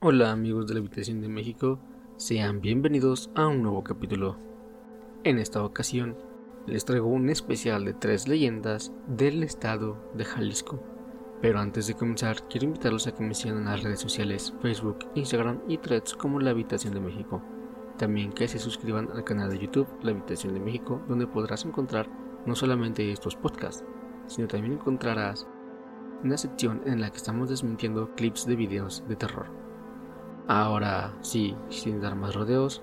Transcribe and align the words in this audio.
Hola 0.00 0.30
amigos 0.30 0.68
de 0.68 0.74
la 0.74 0.78
Habitación 0.78 1.20
de 1.20 1.28
México, 1.28 1.80
sean 2.18 2.60
bienvenidos 2.60 3.32
a 3.34 3.48
un 3.48 3.62
nuevo 3.62 3.82
capítulo. 3.82 4.36
En 5.24 5.40
esta 5.40 5.64
ocasión 5.64 6.16
les 6.68 6.84
traigo 6.84 7.08
un 7.08 7.28
especial 7.30 7.84
de 7.84 7.94
tres 7.94 8.28
leyendas 8.28 8.92
del 9.08 9.42
estado 9.42 9.98
de 10.14 10.24
Jalisco. 10.24 10.80
Pero 11.42 11.58
antes 11.58 11.88
de 11.88 11.94
comenzar, 11.94 12.46
quiero 12.46 12.66
invitarlos 12.66 13.08
a 13.08 13.12
que 13.12 13.24
me 13.24 13.34
sigan 13.34 13.58
en 13.58 13.64
las 13.64 13.82
redes 13.82 13.98
sociales 13.98 14.54
Facebook, 14.62 14.98
Instagram 15.16 15.62
y 15.66 15.78
Threads 15.78 16.14
como 16.14 16.38
La 16.38 16.50
Habitación 16.50 16.94
de 16.94 17.00
México. 17.00 17.42
También 17.96 18.30
que 18.30 18.46
se 18.46 18.60
suscriban 18.60 19.08
al 19.12 19.24
canal 19.24 19.50
de 19.50 19.58
YouTube 19.58 19.88
La 20.02 20.12
Habitación 20.12 20.54
de 20.54 20.60
México, 20.60 21.02
donde 21.08 21.26
podrás 21.26 21.64
encontrar 21.64 22.08
no 22.46 22.54
solamente 22.54 23.10
estos 23.10 23.34
podcasts, 23.34 23.84
sino 24.28 24.46
también 24.46 24.74
encontrarás 24.74 25.48
una 26.22 26.38
sección 26.38 26.82
en 26.86 27.00
la 27.00 27.10
que 27.10 27.16
estamos 27.16 27.50
desmintiendo 27.50 28.14
clips 28.14 28.46
de 28.46 28.54
videos 28.54 29.02
de 29.08 29.16
terror. 29.16 29.67
Ahora 30.48 31.14
sí, 31.20 31.54
sin 31.68 32.00
dar 32.00 32.14
más 32.16 32.34
rodeos, 32.34 32.82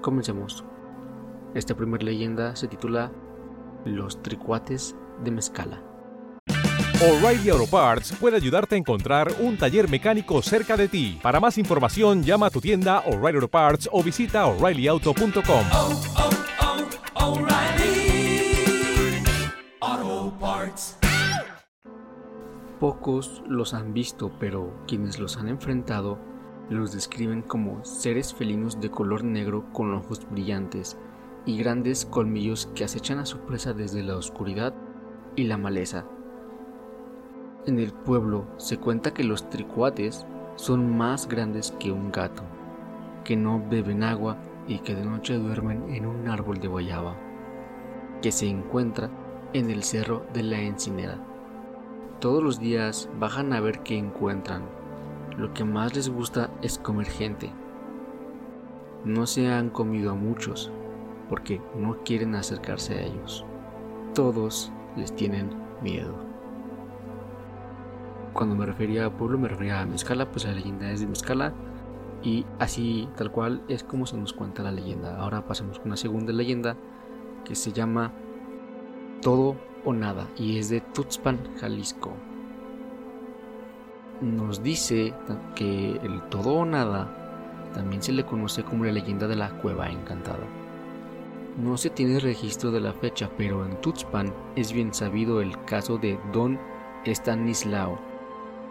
comencemos. 0.00 0.64
Esta 1.54 1.76
primera 1.76 2.02
leyenda 2.02 2.56
se 2.56 2.66
titula 2.66 3.12
Los 3.84 4.22
Tricuates 4.22 4.96
de 5.22 5.30
Mezcala. 5.30 5.82
O'Reilly 7.00 7.50
Auto 7.50 7.66
Parts 7.70 8.12
puede 8.18 8.36
ayudarte 8.36 8.74
a 8.74 8.78
encontrar 8.78 9.28
un 9.38 9.56
taller 9.56 9.88
mecánico 9.88 10.42
cerca 10.42 10.76
de 10.76 10.88
ti. 10.88 11.18
Para 11.22 11.38
más 11.38 11.58
información, 11.58 12.24
llama 12.24 12.46
a 12.46 12.50
tu 12.50 12.60
tienda 12.60 13.00
O'Reilly 13.06 13.36
Auto 13.36 13.48
Parts 13.48 13.88
o 13.92 14.02
visita 14.02 14.46
oreillyauto.com. 14.46 15.66
Oh, 15.72 16.02
oh, 16.16 16.30
oh. 16.64 16.68
Pocos 22.80 23.42
los 23.48 23.74
han 23.74 23.92
visto, 23.92 24.30
pero 24.38 24.84
quienes 24.86 25.18
los 25.18 25.36
han 25.36 25.48
enfrentado 25.48 26.18
los 26.70 26.92
describen 26.92 27.42
como 27.42 27.84
seres 27.84 28.34
felinos 28.34 28.80
de 28.80 28.90
color 28.90 29.24
negro 29.24 29.64
con 29.72 29.94
ojos 29.94 30.26
brillantes 30.30 30.98
y 31.46 31.56
grandes 31.56 32.04
colmillos 32.04 32.66
que 32.74 32.84
acechan 32.84 33.18
a 33.18 33.26
su 33.26 33.38
presa 33.40 33.72
desde 33.72 34.02
la 34.02 34.16
oscuridad 34.16 34.74
y 35.34 35.44
la 35.44 35.56
maleza. 35.56 36.04
En 37.66 37.78
el 37.78 37.92
pueblo 37.92 38.46
se 38.58 38.78
cuenta 38.78 39.14
que 39.14 39.24
los 39.24 39.48
tricuates 39.48 40.26
son 40.56 40.96
más 40.96 41.28
grandes 41.28 41.72
que 41.78 41.90
un 41.90 42.10
gato, 42.12 42.42
que 43.24 43.36
no 43.36 43.62
beben 43.70 44.02
agua 44.02 44.36
y 44.66 44.80
que 44.80 44.94
de 44.94 45.04
noche 45.04 45.38
duermen 45.38 45.88
en 45.94 46.04
un 46.04 46.28
árbol 46.28 46.60
de 46.60 46.68
guayaba, 46.68 47.16
que 48.20 48.32
se 48.32 48.46
encuentra 48.46 49.10
en 49.54 49.70
el 49.70 49.82
cerro 49.82 50.26
de 50.34 50.42
la 50.42 50.60
Encinera. 50.60 51.18
Todos 52.20 52.42
los 52.42 52.58
días 52.58 53.08
bajan 53.18 53.52
a 53.52 53.60
ver 53.60 53.80
qué 53.80 53.96
encuentran 53.96 54.77
lo 55.38 55.54
que 55.54 55.64
más 55.64 55.94
les 55.94 56.10
gusta 56.10 56.50
es 56.62 56.78
comer 56.78 57.06
gente. 57.06 57.52
No 59.04 59.24
se 59.26 59.48
han 59.48 59.70
comido 59.70 60.10
a 60.10 60.14
muchos 60.14 60.72
porque 61.28 61.62
no 61.76 62.02
quieren 62.02 62.34
acercarse 62.34 62.94
a 62.94 63.02
ellos. 63.02 63.44
Todos 64.14 64.72
les 64.96 65.14
tienen 65.14 65.50
miedo. 65.80 66.14
Cuando 68.32 68.56
me 68.56 68.66
refería 68.66 69.06
a 69.06 69.16
pueblo 69.16 69.38
me 69.38 69.48
refería 69.48 69.80
a 69.80 69.86
Mezcala, 69.86 70.30
pues 70.30 70.44
la 70.44 70.52
leyenda 70.52 70.90
es 70.90 71.00
de 71.00 71.06
Mezcala 71.06 71.52
y 72.22 72.44
así 72.58 73.08
tal 73.16 73.30
cual 73.30 73.62
es 73.68 73.84
como 73.84 74.06
se 74.06 74.16
nos 74.16 74.32
cuenta 74.32 74.64
la 74.64 74.72
leyenda. 74.72 75.20
Ahora 75.20 75.46
pasamos 75.46 75.78
con 75.78 75.88
una 75.88 75.96
segunda 75.96 76.32
leyenda 76.32 76.76
que 77.44 77.54
se 77.54 77.72
llama 77.72 78.12
Todo 79.22 79.56
o 79.84 79.92
Nada 79.92 80.26
y 80.36 80.58
es 80.58 80.68
de 80.68 80.80
Tuxpan, 80.80 81.38
Jalisco 81.60 82.12
nos 84.20 84.62
dice 84.62 85.14
que 85.54 85.92
el 86.02 86.22
todo 86.28 86.54
o 86.54 86.64
nada 86.64 87.08
también 87.74 88.02
se 88.02 88.12
le 88.12 88.24
conoce 88.24 88.64
como 88.64 88.84
la 88.84 88.92
leyenda 88.92 89.26
de 89.26 89.36
la 89.36 89.50
cueva 89.50 89.88
encantada. 89.88 90.46
No 91.56 91.76
se 91.76 91.90
tiene 91.90 92.20
registro 92.20 92.70
de 92.70 92.80
la 92.80 92.92
fecha, 92.92 93.30
pero 93.36 93.64
en 93.64 93.80
Tuxpan 93.80 94.32
es 94.56 94.72
bien 94.72 94.94
sabido 94.94 95.40
el 95.40 95.60
caso 95.64 95.98
de 95.98 96.18
Don 96.32 96.58
Stanislao, 97.04 97.98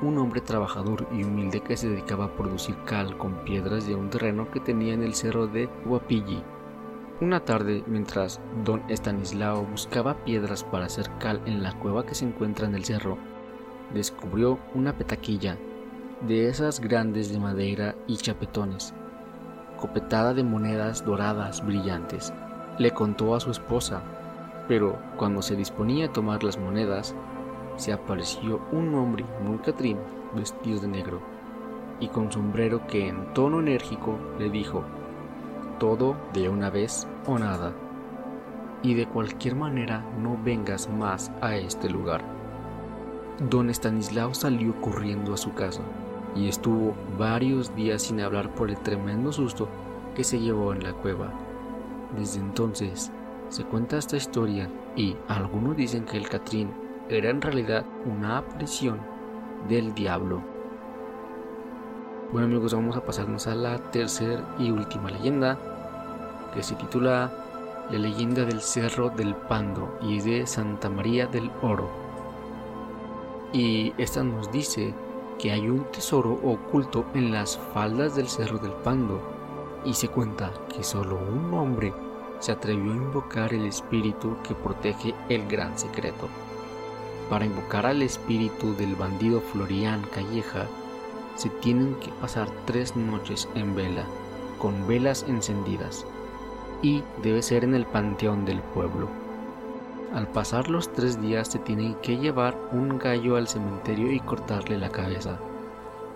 un 0.02 0.18
hombre 0.18 0.42
trabajador 0.42 1.08
y 1.12 1.24
humilde 1.24 1.62
que 1.62 1.76
se 1.76 1.90
dedicaba 1.90 2.26
a 2.26 2.36
producir 2.36 2.76
cal 2.86 3.18
con 3.18 3.44
piedras 3.44 3.88
de 3.88 3.96
un 3.96 4.10
terreno 4.10 4.50
que 4.52 4.60
tenía 4.60 4.94
en 4.94 5.04
el 5.04 5.16
cerro 5.16 5.48
de 5.48 5.70
Huapilli. 5.86 6.42
Una 7.20 7.40
tarde, 7.40 7.84
mientras 7.88 8.40
Don 8.64 8.84
Stanislao 8.90 9.64
buscaba 9.66 10.24
piedras 10.24 10.64
para 10.64 10.86
hacer 10.86 11.10
cal 11.20 11.42
en 11.46 11.64
la 11.64 11.74
cueva 11.80 12.06
que 12.06 12.16
se 12.16 12.26
encuentra 12.26 12.68
en 12.68 12.76
el 12.76 12.86
cerro, 12.86 13.18
descubrió 13.94 14.60
una 14.74 14.94
petaquilla 14.94 15.58
de 16.22 16.50
esas 16.50 16.80
grandes 16.80 17.32
de 17.32 17.40
madera 17.40 17.96
y 18.08 18.18
chapetones, 18.18 18.94
copetada 19.80 20.34
de 20.34 20.44
monedas 20.44 21.06
doradas 21.06 21.66
brillantes. 21.66 22.34
Le 22.80 22.92
contó 22.92 23.36
a 23.36 23.40
su 23.40 23.52
esposa, 23.52 24.02
pero 24.68 24.98
cuando 25.18 25.42
se 25.42 25.56
disponía 25.56 26.08
a 26.08 26.14
tomar 26.14 26.44
las 26.44 26.58
monedas, 26.58 27.16
se 27.76 27.94
apareció 27.94 28.62
un 28.72 28.94
hombre 28.96 29.26
muy 29.44 29.60
catrín 29.60 29.98
vestido 30.36 30.80
de 30.80 30.88
negro 30.88 31.22
y 32.00 32.08
con 32.08 32.32
sombrero 32.32 32.86
que 32.88 33.08
en 33.08 33.34
tono 33.34 33.60
enérgico 33.60 34.18
le 34.40 34.50
dijo, 34.50 34.84
todo 35.80 36.16
de 36.34 36.50
una 36.50 36.70
vez 36.70 37.08
o 37.26 37.38
nada, 37.38 37.74
y 38.84 38.94
de 38.94 39.08
cualquier 39.08 39.56
manera 39.56 40.04
no 40.22 40.38
vengas 40.44 40.90
más 40.90 41.32
a 41.42 41.56
este 41.56 41.90
lugar. 41.90 42.37
Don 43.40 43.70
Estanislao 43.70 44.34
salió 44.34 44.74
corriendo 44.82 45.32
a 45.32 45.38
su 45.38 45.54
casa 45.54 45.84
y 46.36 46.48
estuvo 46.48 46.96
varios 47.20 47.76
días 47.76 48.02
sin 48.02 48.20
hablar 48.20 48.52
por 48.56 48.72
el 48.72 48.78
tremendo 48.80 49.32
susto 49.32 49.70
que 50.16 50.24
se 50.24 50.40
llevó 50.40 50.74
en 50.74 50.82
la 50.82 50.94
cueva. 50.94 51.32
Desde 52.18 52.40
entonces 52.40 53.12
se 53.50 53.64
cuenta 53.64 54.00
esta 54.00 54.18
historia 54.18 54.68
y 54.96 55.16
algunos 55.28 55.78
dicen 55.78 56.06
que 56.06 56.18
el 56.18 56.28
Catrín 56.28 56.72
era 57.10 57.30
en 57.30 57.40
realidad 57.40 57.86
una 58.06 58.40
aparición 58.40 59.00
del 59.70 59.94
diablo. 59.94 60.42
Bueno 62.32 62.48
amigos, 62.48 62.74
vamos 62.74 62.98
a 62.98 63.06
pasarnos 63.06 63.46
a 63.46 63.54
la 63.54 63.78
tercera 63.92 64.44
y 64.58 64.72
última 64.72 65.12
leyenda 65.12 65.60
que 66.56 66.64
se 66.64 66.74
titula 66.74 67.32
La 67.92 68.00
leyenda 68.00 68.46
del 68.46 68.62
Cerro 68.62 69.12
del 69.12 69.36
Pando 69.36 69.96
y 70.02 70.22
de 70.22 70.48
Santa 70.48 70.90
María 70.90 71.28
del 71.28 71.52
Oro 71.62 72.07
y 73.54 73.94
esta 73.98 74.24
nos 74.24 74.52
dice 74.52 74.94
que 75.40 75.52
hay 75.52 75.70
un 75.70 75.84
tesoro 75.92 76.40
oculto 76.44 77.06
en 77.14 77.32
las 77.32 77.58
faldas 77.74 78.16
del 78.16 78.28
Cerro 78.28 78.58
del 78.58 78.72
Pando 78.72 79.22
y 79.86 79.94
se 79.94 80.08
cuenta 80.08 80.52
que 80.74 80.84
solo 80.84 81.18
un 81.18 81.54
hombre 81.54 81.94
se 82.40 82.52
atrevió 82.52 82.92
a 82.92 82.96
invocar 82.96 83.54
el 83.54 83.66
espíritu 83.66 84.36
que 84.44 84.54
protege 84.56 85.14
el 85.30 85.48
gran 85.48 85.78
secreto. 85.78 86.28
Para 87.30 87.46
invocar 87.46 87.86
al 87.86 88.02
espíritu 88.02 88.76
del 88.76 88.96
bandido 88.96 89.42
Florian 89.42 90.02
Calleja 90.14 90.68
se 91.36 91.50
tienen 91.50 91.96
que 91.96 92.10
pasar 92.22 92.50
tres 92.66 92.96
noches 92.96 93.48
en 93.54 93.76
vela, 93.76 94.06
con 94.60 94.88
velas 94.88 95.24
encendidas, 95.28 96.06
y 96.82 97.04
debe 97.22 97.42
ser 97.42 97.64
en 97.64 97.76
el 97.76 97.86
panteón 97.86 98.46
del 98.46 98.62
pueblo. 98.62 99.08
Al 100.14 100.28
pasar 100.32 100.70
los 100.70 100.92
tres 100.94 101.22
días 101.22 101.50
se 101.50 101.60
tiene 101.60 101.98
que 102.02 102.18
llevar 102.18 102.58
un 102.72 102.98
gallo 102.98 103.36
al 103.36 103.48
cementerio 103.48 104.12
y 104.12 104.20
cortarle 104.20 104.78
la 104.78 104.90
cabeza. 104.90 105.40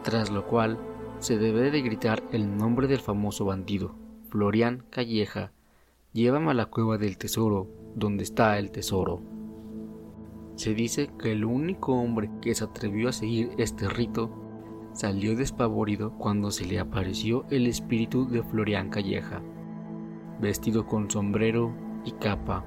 tras 0.04 0.32
lo 0.32 0.48
cual 0.48 0.80
se 1.20 1.38
debe 1.38 1.70
de 1.70 1.82
gritar 1.84 2.24
el 2.32 2.58
nombre 2.58 2.88
del 2.88 3.00
famoso 3.00 3.46
bandido, 3.46 3.94
Florian 4.30 4.84
Calleja. 4.90 5.52
Llévame 6.14 6.50
a 6.50 6.54
la 6.56 6.66
cueva 6.66 6.98
del 6.98 7.20
tesoro, 7.20 7.68
donde 7.96 8.24
está 8.24 8.58
el 8.58 8.72
tesoro. 8.72 9.22
Se 10.56 10.74
dice 10.74 11.12
que 11.20 11.34
el 11.34 11.46
único 11.46 11.94
hombre 11.94 12.32
que 12.42 12.56
se 12.56 12.64
atrevió 12.64 13.10
a 13.10 13.14
seguir 13.14 13.52
este 13.60 13.88
rito 13.88 14.32
salió 14.94 15.36
despavorido 15.36 16.18
cuando 16.18 16.50
se 16.50 16.66
le 16.66 16.80
apareció 16.80 17.46
el 17.52 17.68
espíritu 17.68 18.28
de 18.28 18.42
Florian 18.42 18.90
Calleja, 18.90 19.44
vestido 20.40 20.88
con 20.88 21.12
sombrero 21.12 21.72
y 22.04 22.12
capa, 22.14 22.66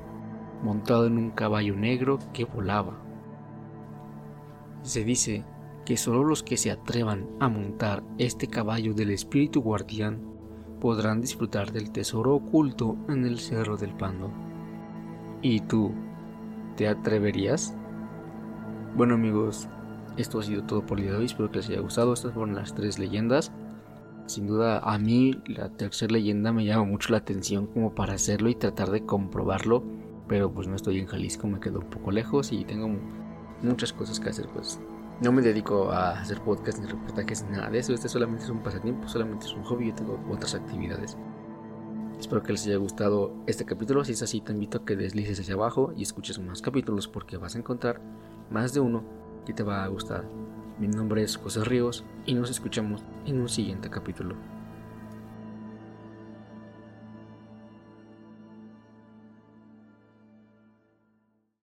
montado 0.64 1.06
en 1.06 1.18
un 1.18 1.30
caballo 1.30 1.76
negro 1.76 2.18
que 2.32 2.44
volaba. 2.44 2.98
Se 4.82 5.04
dice 5.04 5.44
que 5.84 5.96
solo 5.96 6.24
los 6.24 6.42
que 6.42 6.56
se 6.56 6.70
atrevan 6.70 7.28
a 7.40 7.48
montar 7.48 8.02
este 8.18 8.48
caballo 8.48 8.94
del 8.94 9.10
espíritu 9.10 9.60
guardián 9.60 10.20
podrán 10.80 11.20
disfrutar 11.20 11.72
del 11.72 11.90
tesoro 11.92 12.34
oculto 12.34 12.96
en 13.08 13.24
el 13.24 13.38
Cerro 13.38 13.76
del 13.76 13.94
Pando. 13.94 14.30
¿Y 15.42 15.60
tú? 15.60 15.92
¿Te 16.76 16.88
atreverías? 16.88 17.76
Bueno 18.96 19.14
amigos, 19.14 19.68
esto 20.16 20.38
ha 20.38 20.42
sido 20.42 20.64
todo 20.64 20.84
por 20.84 20.98
el 20.98 21.04
día 21.04 21.12
de 21.12 21.18
hoy, 21.18 21.24
espero 21.26 21.50
que 21.50 21.58
les 21.58 21.68
haya 21.68 21.80
gustado. 21.80 22.12
Estas 22.12 22.32
fueron 22.32 22.54
las 22.54 22.74
tres 22.74 22.98
leyendas. 22.98 23.52
Sin 24.26 24.46
duda 24.46 24.78
a 24.78 24.98
mí 24.98 25.42
la 25.46 25.68
tercera 25.68 26.12
leyenda 26.12 26.52
me 26.52 26.64
llama 26.64 26.84
mucho 26.84 27.12
la 27.12 27.18
atención 27.18 27.66
como 27.66 27.94
para 27.94 28.14
hacerlo 28.14 28.48
y 28.48 28.54
tratar 28.54 28.90
de 28.90 29.04
comprobarlo. 29.04 29.82
Pero 30.28 30.50
pues 30.50 30.66
no 30.66 30.76
estoy 30.76 30.98
en 30.98 31.06
Jalisco, 31.06 31.46
me 31.46 31.60
quedo 31.60 31.80
un 31.80 31.90
poco 31.90 32.10
lejos 32.10 32.52
y 32.52 32.64
tengo 32.64 32.88
muchas 33.62 33.92
cosas 33.92 34.18
que 34.18 34.30
hacer. 34.30 34.48
Pues 34.48 34.80
no 35.20 35.32
me 35.32 35.42
dedico 35.42 35.90
a 35.90 36.20
hacer 36.20 36.40
podcast 36.40 36.78
ni 36.78 36.86
reportajes 36.86 37.44
ni 37.44 37.56
nada 37.56 37.70
de 37.70 37.78
eso. 37.78 37.92
Este 37.92 38.08
solamente 38.08 38.44
es 38.44 38.50
un 38.50 38.62
pasatiempo, 38.62 39.08
solamente 39.08 39.46
es 39.46 39.52
un 39.52 39.64
hobby. 39.64 39.88
Yo 39.88 39.94
tengo 39.94 40.18
otras 40.30 40.54
actividades. 40.54 41.16
Espero 42.18 42.42
que 42.42 42.52
les 42.52 42.66
haya 42.66 42.76
gustado 42.76 43.34
este 43.46 43.64
capítulo. 43.64 44.04
Si 44.04 44.12
es 44.12 44.22
así, 44.22 44.40
te 44.40 44.52
invito 44.52 44.78
a 44.78 44.84
que 44.84 44.96
deslices 44.96 45.40
hacia 45.40 45.54
abajo 45.54 45.92
y 45.96 46.02
escuches 46.02 46.38
más 46.38 46.62
capítulos 46.62 47.06
porque 47.06 47.36
vas 47.36 47.54
a 47.54 47.58
encontrar 47.58 48.00
más 48.50 48.72
de 48.72 48.80
uno 48.80 49.04
que 49.44 49.52
te 49.52 49.62
va 49.62 49.84
a 49.84 49.88
gustar. 49.88 50.24
Mi 50.78 50.88
nombre 50.88 51.22
es 51.22 51.36
José 51.36 51.64
Ríos 51.64 52.04
y 52.24 52.34
nos 52.34 52.50
escuchamos 52.50 53.04
en 53.26 53.40
un 53.40 53.48
siguiente 53.48 53.90
capítulo. 53.90 54.36